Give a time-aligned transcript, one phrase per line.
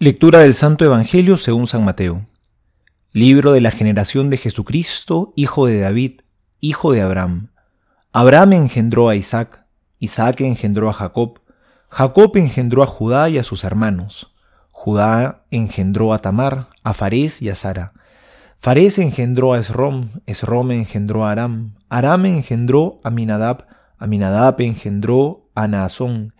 [0.00, 2.24] Lectura del Santo Evangelio según San Mateo.
[3.10, 6.20] Libro de la generación de Jesucristo, hijo de David,
[6.60, 7.50] hijo de Abraham.
[8.12, 9.64] Abraham engendró a Isaac,
[9.98, 11.40] Isaac engendró a Jacob,
[11.88, 14.32] Jacob engendró a Judá y a sus hermanos.
[14.70, 17.92] Judá engendró a Tamar, a Farés y a Sara.
[18.60, 23.66] Farés engendró a Esrom, Esrom engendró a Aram, Aram engendró a Minadab,
[23.98, 26.34] Aminadab engendró a Naasón,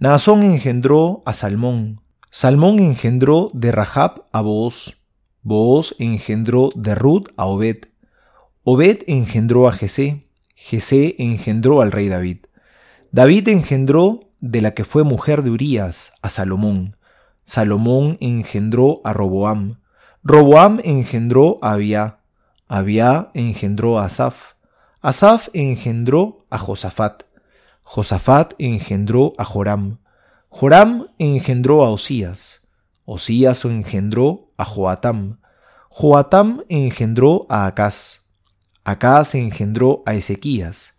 [0.00, 2.00] Naasón engendró a Salmón,
[2.36, 4.96] Salmón engendró de Rahab a Booz,
[5.44, 7.84] Booz engendró de Ruth a Obed,
[8.64, 10.26] Obed engendró a Jesé,
[10.56, 12.38] Jesé engendró al rey David,
[13.12, 16.96] David engendró de la que fue mujer de Urías a Salomón,
[17.44, 19.78] Salomón engendró a Roboam,
[20.24, 22.18] Roboam engendró a Abia,
[22.66, 24.54] Abia engendró a Asaf,
[25.02, 27.26] Asaf engendró a Josafat,
[27.84, 29.98] Josafat engendró a Joram,
[30.56, 32.68] Joram engendró a Osías,
[33.04, 35.38] Osías engendró a Joatam,
[35.88, 38.20] Joatam engendró a Acaz,
[38.84, 40.94] Acaz engendró a Ezequías,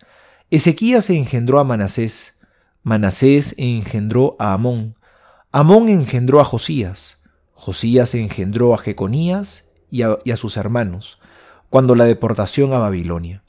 [0.51, 2.41] Ezequías engendró a Manasés,
[2.83, 4.97] Manasés engendró a Amón,
[5.53, 11.17] Amón engendró a Josías, Josías engendró a Jeconías y a, y a sus hermanos,
[11.69, 13.41] cuando la deportación a Babilonia.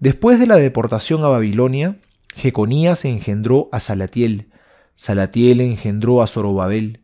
[0.00, 1.98] Después de la deportación a Babilonia,
[2.34, 4.48] Jeconías engendró a Salatiel,
[4.96, 7.00] Salatiel engendró a Zorobabel,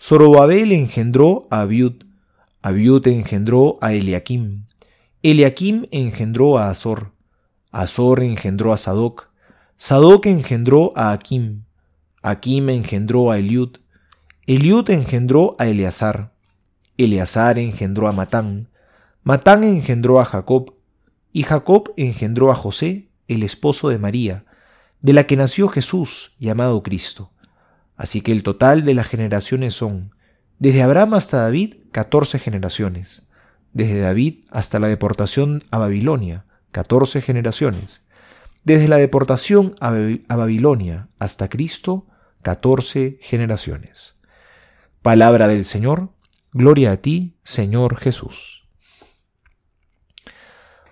[0.00, 2.04] Zorobabel engendró a Abiud,
[2.62, 4.64] Abiud engendró a Eliakim,
[5.22, 7.12] Eliakim engendró a Azor,
[7.70, 9.28] Azor engendró a Sadoc,
[9.76, 11.64] Sadoc engendró a Akim,
[12.22, 13.76] Akim engendró a Eliud,
[14.46, 16.32] Eliud engendró a Eleazar,
[16.96, 18.70] Eleazar engendró a Matán,
[19.22, 20.74] Matán engendró a Jacob,
[21.30, 24.46] y Jacob engendró a José, el esposo de María,
[25.02, 27.32] de la que nació Jesús, llamado Cristo.
[27.96, 30.14] Así que el total de las generaciones son,
[30.58, 33.28] desde Abraham hasta David, catorce generaciones,
[33.72, 38.06] desde David hasta la deportación a Babilonia, catorce generaciones,
[38.64, 39.90] desde la deportación a,
[40.36, 42.06] Babilonia hasta Cristo,
[42.42, 44.16] catorce generaciones.
[45.02, 46.10] Palabra del Señor,
[46.52, 48.64] gloria a ti, Señor Jesús.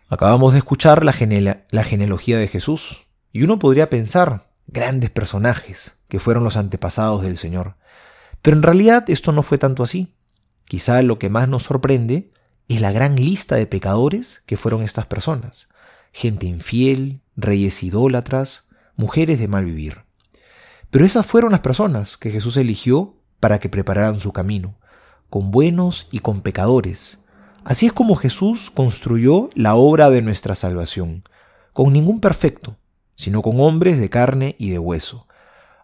[0.09, 6.45] Acabamos de escuchar la genealogía de Jesús, y uno podría pensar, grandes personajes que fueron
[6.45, 7.77] los antepasados del Señor.
[8.43, 10.13] Pero en realidad esto no fue tanto así.
[10.67, 12.31] Quizá lo que más nos sorprende
[12.69, 15.69] es la gran lista de pecadores que fueron estas personas.
[16.13, 20.03] Gente infiel, reyes idólatras, mujeres de mal vivir.
[20.91, 24.75] Pero esas fueron las personas que Jesús eligió para que prepararan su camino,
[25.31, 27.25] con buenos y con pecadores.
[27.65, 31.25] Así es como Jesús construyó la obra de nuestra salvación,
[31.73, 32.77] con ningún perfecto,
[33.15, 35.27] sino con hombres de carne y de hueso.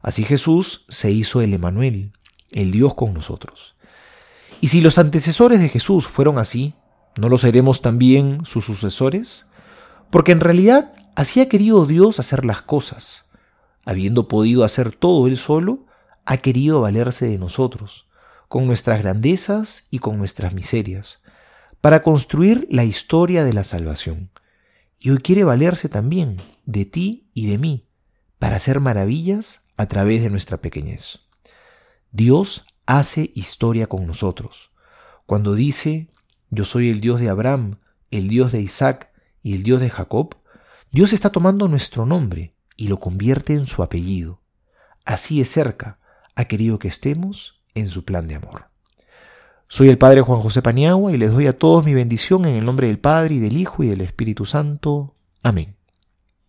[0.02, 2.12] Así Jesús se hizo el Emanuel,
[2.50, 3.76] el Dios con nosotros.
[4.60, 6.74] Y si los antecesores de Jesús fueron así,
[7.16, 9.46] ¿no lo seremos también sus sucesores?
[10.10, 13.30] Porque en realidad así ha querido Dios hacer las cosas.
[13.84, 15.86] Habiendo podido hacer todo Él solo,
[16.24, 18.06] ha querido valerse de nosotros,
[18.48, 21.20] con nuestras grandezas y con nuestras miserias,
[21.80, 24.30] para construir la historia de la salvación.
[24.98, 26.36] Y hoy quiere valerse también
[26.66, 27.86] de ti y de mí,
[28.38, 31.20] para hacer maravillas a través de nuestra pequeñez.
[32.12, 34.70] Dios hace historia con nosotros.
[35.24, 36.08] Cuando dice,
[36.50, 37.78] yo soy el Dios de Abraham,
[38.10, 39.10] el Dios de Isaac
[39.42, 40.36] y el Dios de Jacob,
[40.90, 44.40] Dios está tomando nuestro nombre y lo convierte en su apellido.
[45.04, 45.98] Así es cerca
[46.34, 48.66] ha querido que estemos en su plan de amor.
[49.68, 52.64] Soy el Padre Juan José Paniagua y les doy a todos mi bendición en el
[52.64, 55.14] nombre del Padre y del Hijo y del Espíritu Santo.
[55.42, 55.77] Amén.